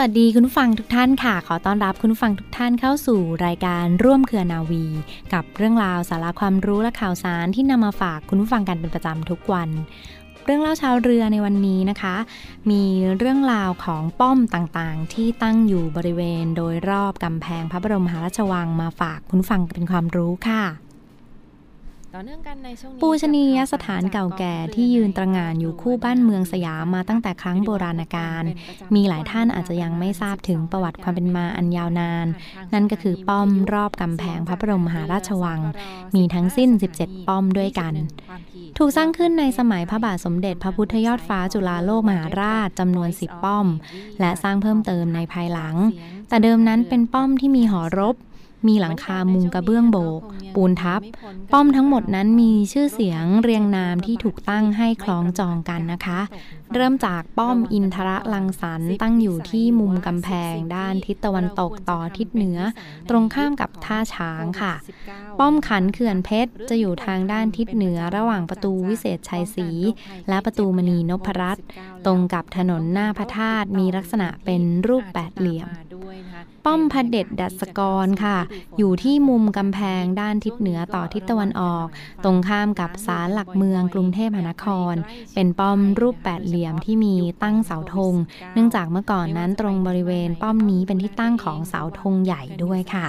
[0.00, 4.84] วัสดีคุณผู้ฟังทุกท่านค่ะ ขอต้อนรับคุณผู้ฟังทุกท่านเข้าสู่รายการร่วมเครือนาวี
[5.32, 9.68] กับเรื่องราวสาระความรู้และข่าวสารที่นำมาฝากคุณผู้ฟังกันเป็นประจำทุกวัน
[10.44, 12.16] เรื่องเล่าชาวเรือในวันนี้นะคะ
[12.70, 12.82] มี
[13.18, 20.87] เรื่องราวของป้อมต่างๆ ที่ตั้งอยู่บริเวณโดยรอบกำแพงพระบรมมหาราชวังมาฝากคุณฟังเป็นความรู้ค่ะ
[23.00, 28.44] ปูชนียสถานเก่าแก่ที่ยืนตระหง่านอยู่คู่บ้านเมืองสยามมาตั้งแต่ครั้งโบราณกาล
[28.94, 32.26] มีหลายท่านอาจจะยังไม่ทราบถึงประวัติความเป็นมาอันยาวนาน
[32.74, 35.60] นั่นก็คือป้อมรอบกำแพงพระบรมมหาราชวัง
[36.14, 37.94] มีทั้งสิ้น 17 ป้อมด้วยกัน
[38.78, 43.66] ถูกสร้างขึ้นในสมัยพระบาทสมเด็จพระพุทธยอดฟ้าจุฬาโลกมหาราชจำนวน 10 ป้อม
[44.20, 45.74] และสร้างเพิ่มเติมในภายหลัง
[46.28, 48.16] แต่เดิมนั้นเป็นป้อมที่มีหอรบ
[48.66, 50.20] มีหลังคามุงกระเบื้องโบก
[50.54, 51.00] ปูนทับ
[51.52, 56.20] ป้อมทั้งหมดนั้นมีชื่อเสียงเรียงนามที่ถูกตั้งให้คล้องจองกันนะคะ
[56.74, 62.58] เริ่มจากป้อมอินทรลังสรรค์ตั้งอยู่ที่มุมกำแพงด้านทิศตะวันตกต่อทิศเหนือ
[63.10, 64.74] ตรงข้ามกับท่าช้างค่ะ
[65.38, 69.68] ป้อมขันเขื่อนเพชรจะอยู่ทางด้านทิศเหนือระหว่างประตูวิเศษชัยศรี
[70.28, 71.64] และประตูมณีนพรัตน์
[72.06, 75.68] ตรงกับถนนหน้าพระธาตุมีลักษณะเป็นรูปแปดเหลี่ยม
[76.66, 78.38] ป้อมพระเด็จดัชกรค่ะ
[78.78, 81.86] อยู่ที่มุมกำแพงด้านทิศเหนือต่อทิศตะวันออก
[82.24, 84.94] ตรงข้ามกับศาลหลักเมืองกรุงเทพมหานคร
[85.34, 88.14] เป็นป้อมรูปแปดเหลี่ยมที่มีตั้งเสาธง
[88.54, 93.06] เนื่องจากเมื่อก่อนนั้นตรงบริเวณป้อมนี้เป็นที่ตั้งของเสาธงใหญ่ด้วยค่ะ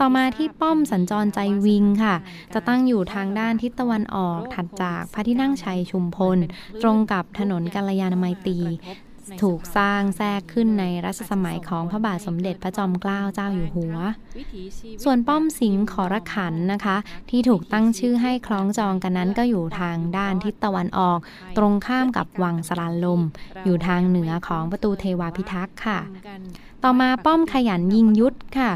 [0.00, 2.14] ต่อมาที่ป้อมสัญจรใจวิงค่ะ
[2.54, 6.38] จะตั้งอยู่ทางด้านทิศตะวันออกถัดจากพระที่นั่งชัยชุมพล
[6.82, 8.58] ตรงกับถนนกาลยานามัยตรี
[9.42, 13.96] ถูกสร้างแทรกขึ้นในรัชสมัยของพระบาทสมเด็จพระจอมเกล้าเจ้าอยู่หัว
[15.04, 16.96] ส่วนป้อมสิงห์ขอรขันนะคะ
[17.30, 21.18] ที่ถูกตั้งชื่อให้คล้องจองกันนั้นก็อยู่ทางด้านทิศตะวันออก
[21.56, 23.22] ตรงข้ามกับวังสลานลม
[23.64, 25.98] อยู่ทางเหนือของประตูเทวาพิทักษ์ค่ะ
[26.84, 28.72] ต่อมาป้อมขยันยิงยุทธค่ะ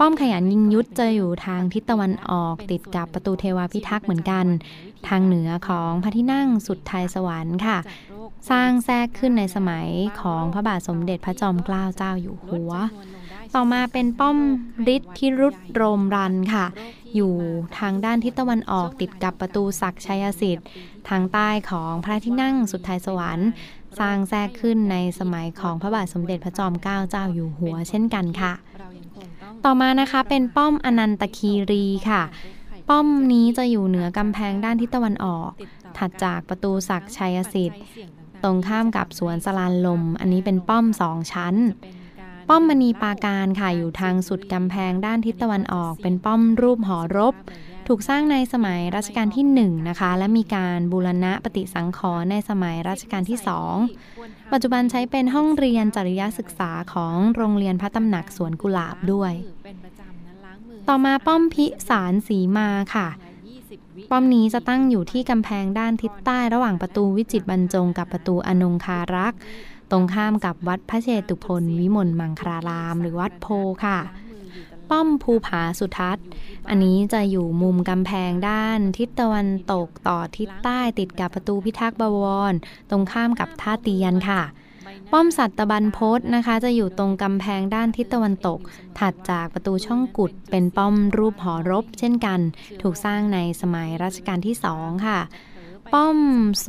[0.00, 4.46] ป้อมขยันยิงยุทธจะอยู่ทางทิศตะวันออกติดกับประตูเทวาพิทักษ์เหมือนกัน
[5.08, 7.78] ทางเหนือของพระที่นั่งสุดไทยสวรรค์ค่ะ
[8.50, 9.88] สร้างแทรกขึ้นในสมัย
[10.20, 12.72] ของพระบาทสมเด็จพระจอมเกล้าเจ้าอยู่หัว
[13.54, 14.38] ต่อมาเป็นป้อม
[14.94, 16.66] ฤทธิรุตโรมรันค่ะ
[17.14, 17.34] อยู่
[17.78, 20.66] ทางด้านทิศตะวันออกติดกับประตูศักชัยสิทธิ์
[21.08, 23.48] ทางใต้ของพระที่นั่งสุดไทยสวรรค์
[24.00, 28.52] สร้างแทรกขึ้นในสมัยของพระบาทสมเด็จพระจอมเกล้าเจ้าอยู่หัว เช่นกันค่ะ
[29.64, 32.22] ต่อมานะคะเป็นป้อมอนันตคีรีค่ะ
[32.88, 35.50] ป้อมนี้จะอยู่เหนือกำแพงด้านทิศตะวันออก
[35.98, 37.80] ถัดจากประตูศักชัยสิทธิ์
[38.44, 41.54] ตรงข้ามกับสวนสลานลม อันนี้เป็นป้อมสองชั้น
[42.48, 47.34] ป้อมมณีปาการค่ะอยู่ทางสุดกำแพงด้านทิศตะวันออก เป็นป้อมรูปหอรบ
[47.86, 53.38] ถูกสร้างในสมัยรัชกาลที่1นะคะ และมีการบูรณะปฏิสังขรณ์ในสมัยรัชกาลที่
[53.94, 59.32] 2 ปัจจุบันใช้เป็นห้องเรียนจริยศึกษาของโรงเรียนพระตำหนักสวนกุหลาบด้วย
[60.88, 63.08] ต่อมาป้อมพิสารสีมาค่ะ
[64.10, 69.38] ป้อมนี้จะตั้งอยู่ที่กำแพงด้านทิศใต้ระหว่างประตูวิจิตบรรจงกับประตูอนงคารักษ์
[69.90, 73.46] ตรงข้ามกับวัดพระเชตุพนวิมลมังคลาราม หรือวัดโพ
[73.84, 73.98] ค่ะ
[74.90, 76.26] ป้อมภูผาสุทัศน์
[76.68, 82.52] อันนี้จะอยู่มุมกำแพงด้านทิศตะวันตกต่อทิศใต้ติดกับประตูพิทักษ์บวร
[82.90, 84.42] ตรงข้ามกับท่าเตียนค่ะ
[85.12, 88.58] ป้อมสัตบันพศนะคะ จะอยู่ตรงกำแพงด้านทิศตะวันตก
[88.98, 92.40] ถัดจากประตูช่องกุดเป็นป้อมรูปหอรบ เช่นกัน
[92.82, 95.20] ถูกสร้างในสมัยรัชกาลที่สองค่ะ
[95.92, 96.18] ป้อม
[96.60, 96.68] โส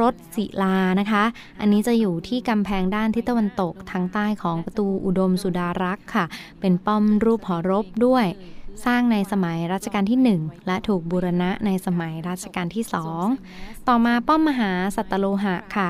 [0.00, 1.24] รสศิลานะคะ
[1.60, 6.24] อันนี้จะอยู่ที่กำแพงด้านทิศตะวันตกทางใต้ของประตูอุดมสุดารักษ์ค่ะ
[6.60, 8.26] เป็นป้อมรูปหอรบด้วย
[8.84, 12.84] สร้างในสมัยรัชกาลที่ 1 และถูกบูรณะในสมัยรัชกาลที่
[13.36, 15.88] 2 ต่อมาป้อมมหาสัตโลหะค่ะ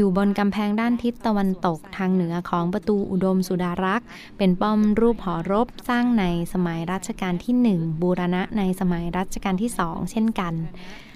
[0.00, 4.06] อยู่บนกำแพงด้านทิศตะวันตกทางเหนือของประตูอุดมสุดารักษ์
[4.38, 10.54] เป็นป้อมรูปหอรบสร้างในสมัยรัชกาลที่ 1 บูรณะในสมัยรัชกาลที่ 2 เช่นกัน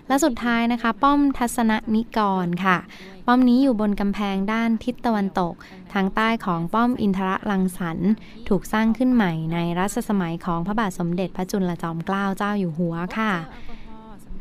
[0.08, 2.78] และสุดท้ายนะคะ ป้อมทัศนนิกรค่ะ
[3.26, 5.54] ป้อมนี้อยู่บนกำแพงด้านทิศตะวันตก
[5.92, 8.10] ทางใต้ของป้อมอินทรลังสรรค์
[8.48, 13.32] ถูกสร้างขึ้นใหม่ในรัชสมัยของพระบาทสมเด็จพระจุลจอมเกล้าเจ้าอยู่หัวค่ะ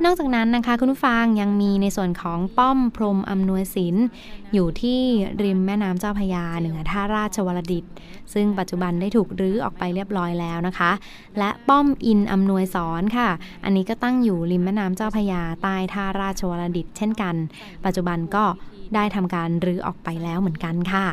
[0.05, 4.05] นอกจากนั้นนะคะคุณผู้ฟังยังมีในส่วนของป้อมพรมอำนวยศิลป์
[4.53, 4.99] อยู่ที่
[5.43, 7.85] ริมแม่น้ำเจ้าพยาเหนือท่าราชวรดิต
[8.33, 10.91] ซึ่งปัจจุบันได้ถูกรื้อออกไปเรียบร้อยแล้วนะคะ
[11.39, 13.29] และป้อมอินอำนวยสอนค่ะ
[13.63, 17.35] อันนี้ก็ตั้งอยู่ริมแม่น้ำเจ้าพยาใต้ท่าราชวรดิต เช่นกัน
[17.85, 18.43] ปัจจุบันก็
[18.95, 21.07] ได้ทำการรื้อออกไปแล้วเหมือนกันค่ะ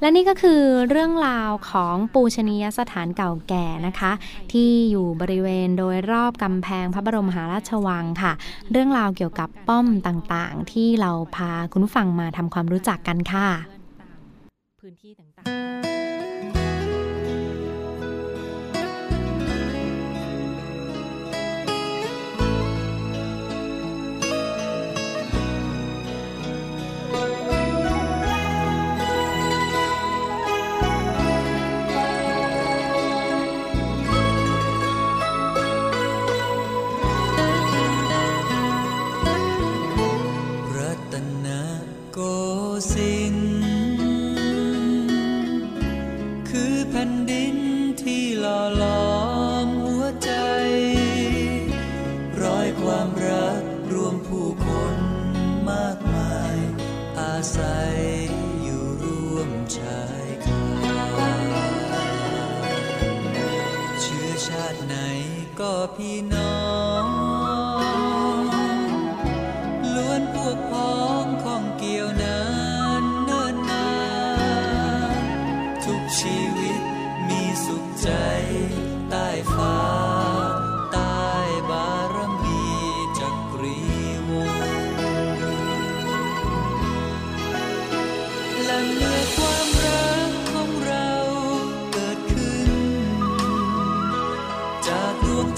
[0.00, 4.12] และนี่ก็คือเรื่องราวของปูชนียสถานเก่าแก่นะคะ
[4.52, 8.32] ที่อยู่บริเวณโดยรอบกำแพงพระบรมมหาราชวังค่ะ
[8.70, 13.48] เรื่องราวเกี่ยวกับป้อมต่างๆ ที่เราพาคุณผู้ฟังมาทำความรู้จักกันค่ะ
[14.80, 15.97] พื้นที่ต่าง
[65.60, 66.47] ก็พี่น้อง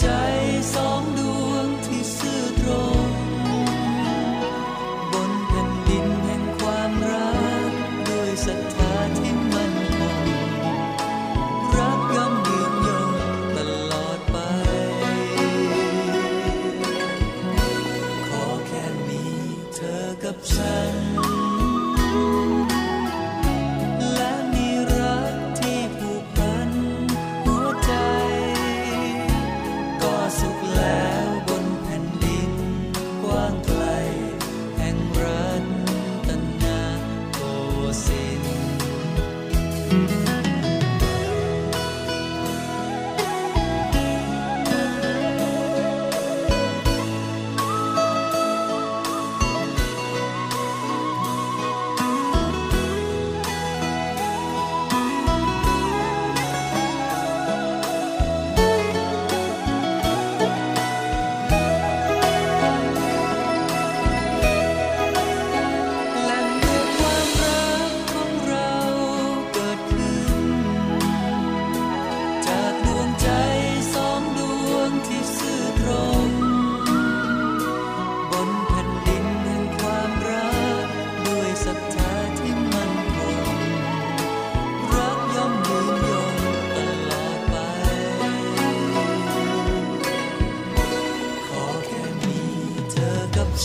[0.02, 0.19] จา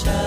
[0.03, 0.24] touch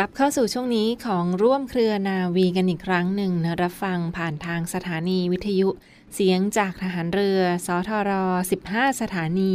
[0.00, 5.68] ลับเข้าสู่ช่วงนี้ของร่วมเครือนาวีกันอีกครั้งหนึ่งนะรับฟังผ่านทางสถานีวิทยุ
[6.14, 8.10] เสียงจากทหารเรือ สทร
[8.60, 9.52] 15 สถานี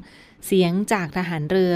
[0.46, 1.74] เสียงจากทหารเรือ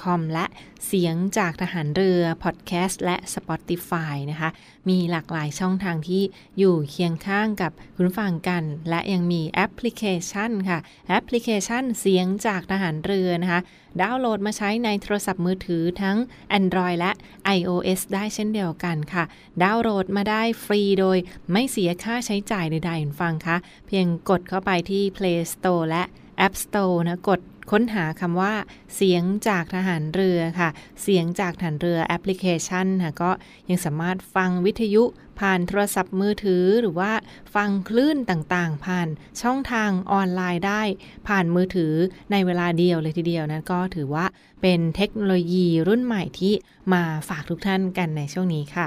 [0.00, 0.46] .com และ
[0.86, 4.50] เสียงจากทหารเรือพอดแคสต์และ Spotify นะคะ
[4.88, 6.22] มีหลากหลายช่องทางที่
[6.58, 10.78] อยู่เคียงข้างกับคุณฟังกัน และยังมีแอปพลิเคชันค่ะ
[11.08, 13.60] แอปพลิเคชันเสียงจากทหารเรือนะคะ
[14.00, 16.16] ดาวน์โหลดมาใช้ในโทรศัพท์มือถือทั้ง
[16.58, 17.12] Android และ
[17.56, 19.24] iOS ได้เช่นเดียวกันค่ะ
[19.62, 21.18] ดาวน์โหลดมาได้ฟรีโดย
[21.52, 23.56] ไม่เสียค่าใช้จ่ายใดๆคุณฟังคะ
[23.86, 26.02] เพียงกดเข้าไปที่ Play Store และ
[26.46, 27.40] App Store นะ กด
[27.70, 28.54] ค้นหาคำว่า
[28.96, 30.68] เสียงจากทหารเรือค่ะ
[31.02, 33.30] เสียงจากทหารเรือแอปพลิเคชันค่ะก็
[33.68, 35.04] ยังสามารถฟังวิทยุ
[35.40, 37.12] ผ่านโทรศัพท์มือถือหรือว่า
[37.54, 39.08] ฟังคลื่นต่างๆ ผ่าน
[39.42, 40.82] ช่องทางออนไลน์ได้
[41.28, 41.92] ผ่านมือถือ
[42.32, 44.26] ในเวลาเดียวเลยทีเดียวนั้นก็ถือว่า
[44.62, 46.54] เป็นเทคโนโลยีรุ่นใหม่ที่
[46.92, 48.86] มาฝากทุกท่านกันในช่วงนี้ค่ะ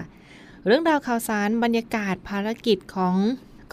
[0.65, 3.15] เรื่องราวข่าวสารบรรยากาศภารกิจของ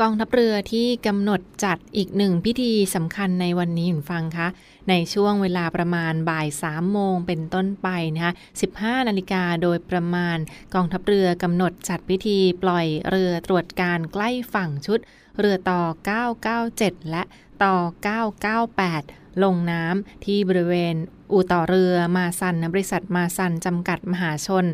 [0.01, 4.49] กองทัพเรือที่กำหนดจัดอีกหนึ่งพิธีสำคัญในวันนี้คุณฟังคะ
[4.89, 8.33] ในช่วงเวลาประมาณบ่าย3โมงเป็นต้นไปนะคะ
[8.71, 10.39] 15 นาฬิกาโดยประมาณ
[10.75, 14.99] กองทัพเรือกำหนดจัดพิธีปล่อยเรือตรวจการใกล้ฝั่งชุด
[15.39, 15.83] เรือต่อ
[16.45, 17.23] 997 และ
[17.65, 17.77] ต่อ
[18.61, 20.95] 998ลงน้ำที่บริเวณ
[21.33, 24.65] อู่ต่อเรือมาซันบริษัทมาซันจำกัดมหาชน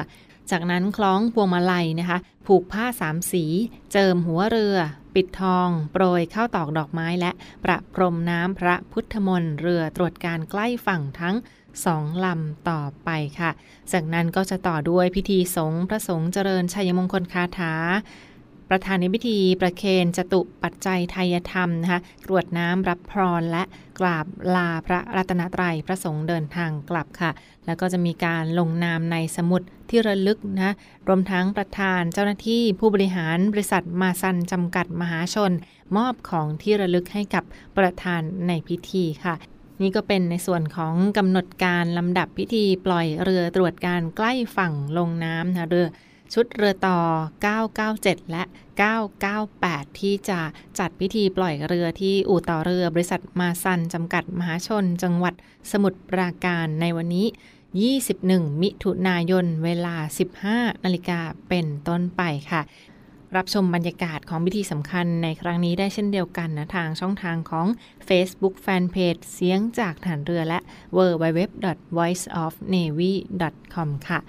[0.51, 3.45] จากนั้นคล้องพวงมาลัยนะคะ ผูกผ้าสามสี
[3.93, 4.77] เจิมหัวเรือ
[5.15, 7.31] ปิดทอง โปรยข้าวตอกดอกไม้และ
[7.65, 11.37] ประพรมน้ำพระพุทธมนต์เรือตรวจการใกล้ฝั่งทั้ง
[11.85, 13.11] สองลำต่อไป
[13.41, 13.51] ค่ะ
[13.93, 17.75] จากนั้นก็จะต่อด้วยพิธีสงฆ์พระสงฆ์เจริญชัยมงคลคาถา
[18.71, 23.63] ประธานในพิธีประเคนจตุปัจจัยไทยธรรมนะคะกรวดน้ำรับพรและ
[23.99, 27.31] กราบลาพระรัตนตรัยพระสงฆ์เดินทางกลับค่ะ
[27.67, 30.75] แล้วก็จะมีการลงนามในสมุดที่ระลึกนะ
[31.09, 35.53] รวมทั้งประธานเจ้าหน้าที่ผู้บริหารบริษัทมาซันจำกัดมหาชน
[35.97, 37.45] มอบของที่ระลึกให้กับ
[37.77, 39.35] ประธานในพิธีค่ะ
[39.83, 45.89] นี่ก็เป็นในส่วนของกำหนดการลำดับพิธีปล่อยเรือตรวจการใกล้ฝั่งลงน้ำนะเรือ
[46.35, 46.99] ชุดเรือต่อ
[47.67, 48.43] 997 และ
[49.21, 50.41] 998 ที่จะ
[50.79, 55.35] จัดพิธีปล่อยเรือที่อู่ต่อเรือบริษัทมาซันจำกัดมหาชน จังหวัด
[55.71, 57.27] สมุทรปราการในวันนี้
[57.95, 59.97] 21 มิถุนายน เวลา
[60.41, 62.63] 15 นาฬิกาเป็นต้นไปค่ะ
[63.37, 67.67] รับชมบรรยากาศของพิธีสำคัญในครั้งนี้ได้เช่นเดียวกันนะทางช่องทางของ
[68.09, 70.59] Facebook Fanpage เสียงจากฐานเรือและ
[70.97, 74.21] www.voiceofnavy.com ค่ะ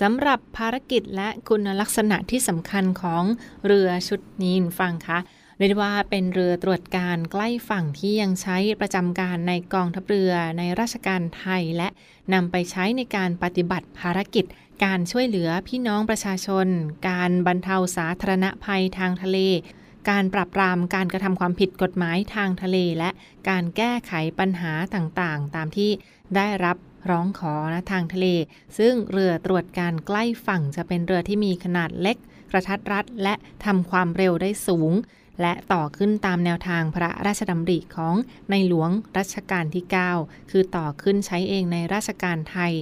[0.00, 3.22] สำหรับภารกิจและคุณลักษณะที่สำคัญของ
[3.66, 5.18] เรือชุดนี้ฟังคะ
[5.58, 11.88] เรียกว่าเป็นเรือตรวจการใกล้ฝั่งที่ยังใช้ประจำการในกองทัพเรือในราชการไทยและ
[12.32, 14.44] นำไปใช้ในการปฏิบัติภารกิจ
[14.84, 16.66] การช่วยเหลือพี่น้องประชาชน
[17.08, 19.38] การบรรเทาสาธารณภัยทางทะเล
[20.10, 23.10] การปราบปรามการกระทำความผิดกฎหมายทางทะเล และ
[23.48, 25.90] การแก้ไขปัญหาต่างๆ ตามที่
[26.36, 26.76] ได้รับ
[27.10, 28.26] ร้องขอนะทางทะเล
[28.78, 32.16] ซึ่งเรือตรวจการใกล้ฝั่งจะเป็นเรือที่มีขนาดเล็ก
[32.50, 34.92] กระทัดรัดและทำความเร็วได้สูง
[35.40, 38.14] และต่อขึ้นตามแนวทางพระราชดำริของ
[38.50, 39.84] ในหลวงรัชกาลที่
[40.18, 42.72] 9 คือต่อขึ้นใช้เองในราชการไทย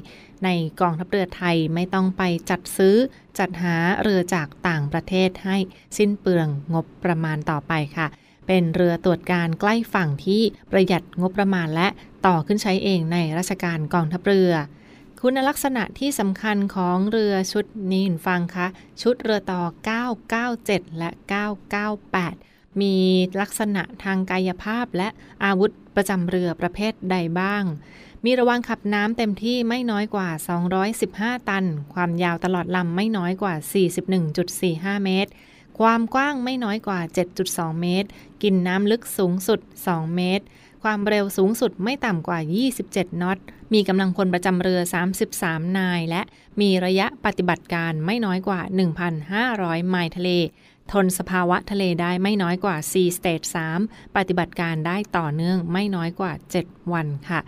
[0.45, 0.49] ใน
[0.81, 2.97] กองทัพเรือไทยไม่ต้องไปจัดซื้อ
[3.39, 5.57] จัดหาเรือจากต่างประเทศให้
[5.99, 8.07] สิ้นเปลืองงบประมาณต่อไปค่ะ
[8.47, 11.89] เป็นเรือตรวจการใกล้ฝั่งที่ประหยัดงบประมาณและ
[12.27, 14.53] ต่อขึ้นใช้เองในราชการกองทัพเรือ
[15.21, 18.67] คุณลักษณะที่สำคัญของเรือชุดนี้ฟังคะ
[19.03, 19.63] ชุดเรือต่อ
[20.35, 21.11] 997 และ
[22.15, 22.97] 998 มี
[23.41, 25.09] ลักษณะทางกายภาพและ
[25.45, 27.65] อาวุธประจำเรือประเภทใดบ้าง
[28.25, 30.29] มีระวังขับน้ำเต็มที่ไม่น้อยกว่า
[30.89, 33.55] 215 ตัน ความยาวตลอดลำไม่น้อยกว่า
[34.31, 35.31] 41.45 เมตร
[35.79, 37.01] ความกว้างไม่น้อยกว่า
[37.41, 38.09] 7.2 เมตร
[38.43, 40.45] กินน้ำลึกสูงสุด 2 เมตร
[40.85, 42.39] ความเร็วสูงสุดไม่ต่ำกว่า
[42.81, 43.39] 27 น็อต
[43.75, 44.81] มีกำลังพลประจำเรือ
[45.29, 46.23] 33 นาย และ
[46.61, 48.61] มีระยะปฏิบัติการไม่น้อยกว่า
[49.25, 50.31] 1,500 ไมล์ทะเล
[50.93, 53.47] ทนสภาวะทะเลได้ไม่น้อยกว่า4 Stage
[53.81, 57.41] 3 ปฏิบัติการได้ต่อเนื่องไม่น้อยกว่า 7 วันค่ะ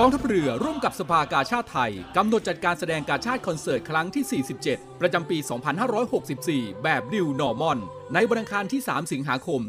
[0.00, 5.38] กองทัพเรือร่วมกับสภากาชาติไทย กำหนดจัดการแสดงการชาติคอนเสิร์ตครั้งที่ 47 ประจำปี
[6.10, 7.78] 2564 แบบ New Normal
[8.14, 9.60] ในวันอังคารที่ 3 สิงหาคม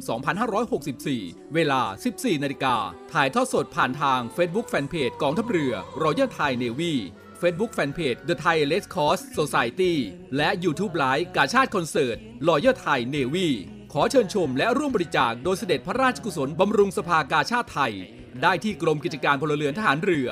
[0.72, 1.82] 2564 เวลา
[2.14, 2.76] 14 นาฬิกา
[3.14, 6.94] ถ่ายทอดสดผ่านทาง Facebook Fanpage กองทัพเรือ Royal Thai Navy
[7.42, 9.94] Facebook Fanpage The Thai Red Cross Society
[10.38, 13.48] และ YouTube Live กาชาติคอนเสิร์ต Royal Thai Navy
[13.94, 17.96] ขอเชิญชมและร่วมบริจาคโดยเสด็จพระราชกุศลบำรุงสภากาชาติไทย
[18.44, 20.28] ได้ที่กรมกิจการพลเรือนทหารเรือ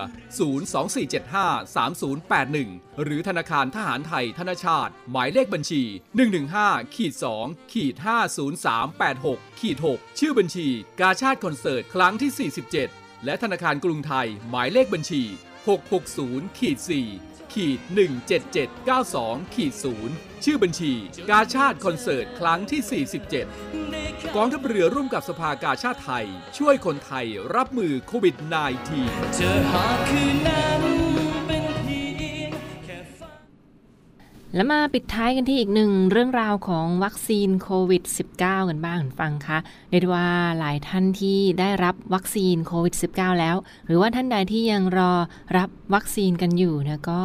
[0.88, 5.84] 024753081 หรือธนาคารทหารไทยธนชาติ หมายเลขบัญชี
[6.40, 7.14] 115ขีด
[7.44, 7.96] 2ขีด
[8.78, 10.68] 50386ขีด6ชื่อบัญชี
[11.00, 12.52] กาชาติคอนเสิร์ต ครั้งที่
[12.86, 15.22] 47 และธนาคารกรุงไทย หมายเลขบัญชี
[15.90, 17.80] 660ขีด4 ขีด
[18.62, 19.74] 17792ขีด
[20.10, 20.94] 0ชื่อบัญชี
[21.30, 23.04] กาชาติคอนเสิร์ตครั้งที่
[23.58, 26.26] 47 กองทัพเรือร่วมกับสภากาชาติไทย
[26.58, 28.36] ช่วยคนไทยรับมือโควิด
[30.94, 30.95] -19
[34.54, 38.04] และมาปิดท้ายกันที่อีกหนึ่งเรื่องราวของวัคซีนโควิด
[38.38, 39.58] -19 กันบ้างฟังคะ
[39.90, 40.30] เรียกว่า
[40.60, 43.56] หลายท่านที่ได้รับวัคซีนโควิด -19 แล้ว
[43.86, 45.14] หรือว่าท่านใดที่ยังรอ
[45.58, 47.20] รับวัคซีนกันอยู่นะก็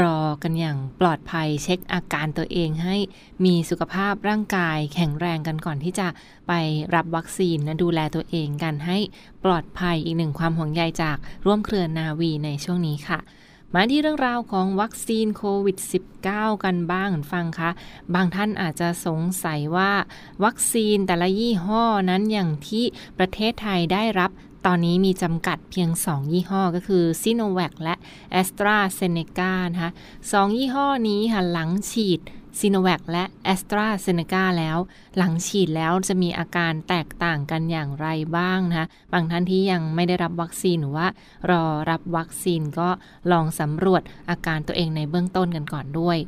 [0.00, 2.96] รอกันอย่างปลอดภัยเช็คอาการตัวเองให้
[3.44, 6.08] มีสุขภาพร่างกายแข็งแรงกันก่อนที่จะ
[6.48, 6.52] ไป
[6.94, 8.98] รับวัคซีนนะดูแลตัวเองกันให้
[9.44, 13.20] ปลอดภัยอีกหนึ่งความห่วงใยจากร่วมเครือนาวีในช่วงนี้ค่ะ
[13.74, 15.78] มาที่เรื่องราวของวัคซีนโควิด
[16.22, 17.70] -19 กันบ้างฟังคะ
[18.14, 19.92] บางท่านอาจจะสงสัยว่า
[20.44, 22.84] วัคซีนแต่ละยี่ห้อนั้นอย่างที่
[23.18, 24.30] ประเทศไทยได้รับ
[24.66, 27.94] ตอนนี้มีจำกัดเพียง 2 ยี่ห้อก็คือซิโนแวคและ
[28.40, 29.90] AstraZeneca นะคะ
[30.32, 32.20] สองยี่ห้อนี้ค่ะหลังฉีด
[32.60, 34.78] ซิโนแวคและแอสตราเซเนกาแล้ว
[35.16, 41.06] หลังฉีดแล้วจะมีอาการแตกต่างกันอย่างไรบ้างนะคะบางท่านที่ยังไม่ได้รับวัคซีนหรือว่า
[41.50, 42.88] รอรับวัคซีนก็
[43.32, 46.18] ลองสำรวจอาการตัวเองในเบื้องต้นกันก่อนด้วย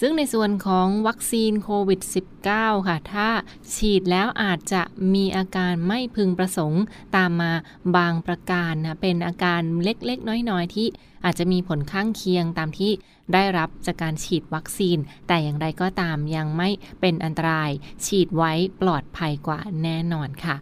[0.00, 2.00] ซึ่งในส่วนของวัคซีนโควิด
[2.44, 3.28] -19 ค่ะ ถ้า
[3.74, 4.82] ฉีดแล้วอาจจะ
[5.14, 6.82] มีอาการไม่พึงประสงค์
[7.16, 7.52] ตามมา
[7.96, 10.86] บางประการนะเป็นอาการเล็กๆ น้อยๆ ที่
[11.24, 12.92] อาจจะมีผลข้างเคียงตามที่
[13.32, 16.68] ได้รับจากการฉีดวัคซีน แต่อย่างไรก็ตามยังไม่
[17.00, 17.70] เป็นอันตราย
[18.06, 20.56] ฉีดไว้ปลอดภัยกว่าแน่นอนค่ะ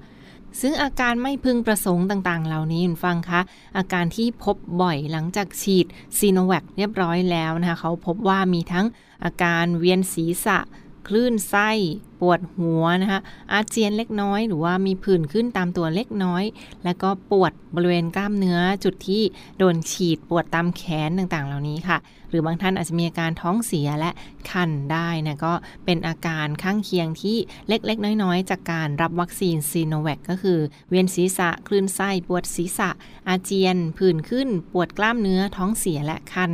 [0.61, 3.41] ซึ่งอาการไม่พึงประสงค์ต่างๆ เหล่านี้คุณฟังคะ
[3.77, 5.87] อาการที่พบบ่อยหลังจากฉีด
[6.19, 8.87] ซีโนแวคเรียบร้อยแล้วนะคะ เขาพบว่ามีทั้ง
[9.25, 10.59] อาการเวียนศีรษะ
[11.09, 11.71] คลื่นไส้
[12.21, 13.21] ปวดหัวนะคะ
[13.53, 16.45] อาเจียนเล็กน้อย หรือว่ามีผื่นขึ้นตามตัวเล็กน้อย
[16.85, 19.23] แล้วก็ปวดบริเวณกล้ามเนื้อจุดที่
[19.59, 21.99] โดนฉีดปวดตามแขนต่างๆ เหล่านี้ค่ะ
[22.33, 24.11] หรือบางท่านอาจจะมีอาการท้องเสียและ
[24.51, 27.37] คันได้นะก็เป็นอาการข้างเคียงที่
[27.69, 32.91] เล็กๆ น้อยๆ จากการรับวัคซีนซีโนแวคก็คือ เวียนศีรษะคลื่นไส้ปวดศีรษะ
[33.29, 36.51] อาเจียน ผื่นขึ้น ปวดกล้ามเนื้อท้องเสียและคัน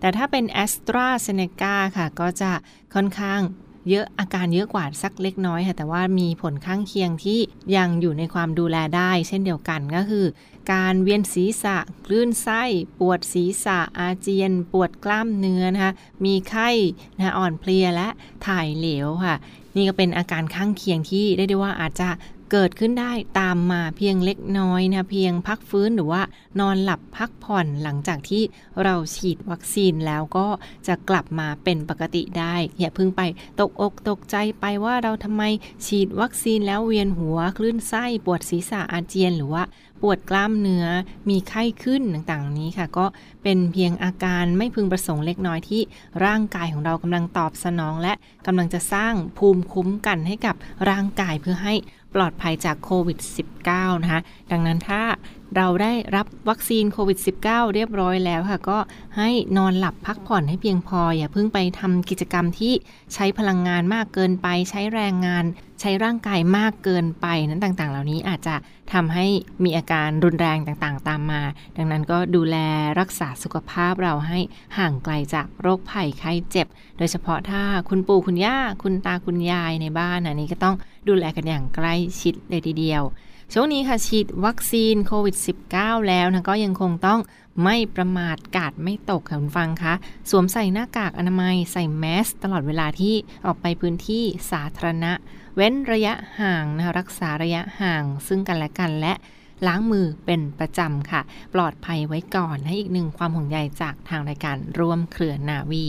[0.00, 2.52] แต่ถ้าเป็นแอสตราเซเนกาค่ะ ก็จะ
[2.94, 3.42] ค่อนข้าง
[3.90, 7.38] เยอะอาการเยอะกว่าสักเล็กน้อยค่ะแต่ว่ามีผลข้างเคียงที่
[7.76, 10.24] ยังอยู่ในความดูแลได้ เช่นเดียวกันก็คือ
[10.70, 12.62] การเวียนศีรษะคลื่นไส้
[12.98, 15.92] ปวดศีรษะอาเจียน ปวดกล้ามเนื้อนะคะ
[16.24, 16.68] มีไข้
[17.18, 18.08] นะอ่อนเพลียและ
[18.46, 19.34] ถ่ายเหลวค่ะ
[19.76, 22.08] นี่ก็เป็นอาการข้างเคียงที่ได้ได้ว่าอาจจะ
[22.56, 26.22] เกิดขึ้นได้ตามมาเพียงเล็กน้อยนะเพียงพักฟื้นหรือว่า
[26.60, 28.42] นอนหลับพักผ่อนหลังจากที่
[28.82, 30.46] เราฉีดวัคซีนแล้วก็
[30.86, 33.22] จะกลับมาเป็นปกติได้ อย่าเพิ่งไป
[33.60, 35.42] ตกอกตกใจไปว่าเราทำไม
[35.86, 39.62] ฉีดวัคซีนแล้วเวียนหัวคลื่นไส้ปวดศีรษะอาเจียนหรือว่า
[40.02, 40.86] ปวดกล้ามเนื้อ
[41.28, 43.06] มีไข้ขึ้นต่างๆ นี้ค่ะ ก็
[43.42, 45.82] เป็นเพียงอาการไม่พึงประสงค์เล็กน้อยที่
[46.24, 48.12] ร่างกายของเรากำลังตอบสนอง และ
[48.46, 50.56] กำลังจะสร้างภูมิคุ้มกันให้กับ
[50.90, 51.74] ร่างกายเพื่อให้
[52.14, 53.18] ปลอดภัยจากโควิด
[53.62, 55.02] -19 นะคะ ดังนั้นถ้า
[55.56, 58.78] เราได้รับวัคซีนโควิด -19 เรียบร้อยแล้วค่ะ ก็
[59.16, 62.72] ให้นอนหลับพักผ่อนให้เพียงพอ อย่าเพิ่งไปทำกิจกรรมที่
[63.14, 65.44] ใช้พลังงานมากเกินไป ใช้แรงงาน
[65.80, 68.54] ใช้ร่างกายมากเกินไปนั้นต่างๆ เหล่านี้อาจจะ
[68.92, 69.26] ทำให้
[69.64, 71.42] มีอาการรุนแรงต่างๆ ตามมา
[71.76, 72.56] ดังนั้นก็ดูแล
[73.00, 74.38] รักษาสุขภาพเราให้
[74.78, 76.66] ห่างไกลจากโรคภัยไข้เจ็บ
[76.98, 80.76] โดยเฉพาะถ้าคุณปู่คุณย่าคุณตาคุณยายในบ้านอันนี้ก็ต้อง
[81.08, 83.02] ดูแลกันอย่างใกล้ชิดเลยทีเดียว
[83.54, 85.36] ช่วงนี้ค่ะฉีดวัคซีนโควิด
[85.72, 87.20] -19 แล้วนะก็ยังคงต้อง
[87.64, 89.94] ไม่ประมาทกาดไม่ตกค่ะคุณฟังคะ
[90.30, 93.14] สวมใส่หน้ากากอนามัยใส่แมสตลอดเวลาที่
[93.46, 95.12] ออกไปพื้นที่สาธารณะ
[95.56, 99.12] เว้นระยะห่างนะคะรักษาระยะห่างซึ่งกันและกันและ
[99.66, 101.20] ล้างมือเป็นประจำค่ะ
[101.54, 105.86] ปลอดภัยไว้ก่อนให้อีกหนึ่งความห่วงใยจากทางรายการร่วมเครือนาวี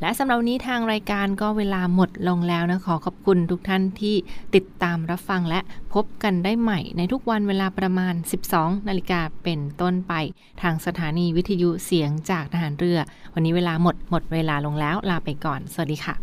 [0.00, 4.16] และสำหรับนนี้ทางรายการก็เวลาหมดลงแล้วนะขอขอบคุณทุกท่านที่
[4.54, 5.60] ติดตามรับฟังและ
[5.94, 8.14] พบกันได้ใหม่ในทุกวันเวลาประมาณ
[8.50, 10.14] 12 นาฬิกาเป็นต้นไป
[10.62, 12.98] ทางสถานีวิทยุเสียงจากทหารเรือ
[13.34, 16.14] วันนี้เวลาหมดหมดเวลาลงแล้วลาไปก่อน สวัสดีค่ะ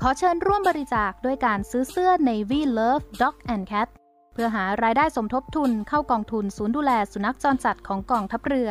[0.00, 3.88] ขอเชิญร่วมบริจาคด้วยการซื้อเสื้อ Navy Love Dog and Cat
[4.32, 8.70] เพื่อหารายได้สมทบทุนเข้ากองทุนศูนย์ดูแลสุนัขจรจัดของกองทัพเรือ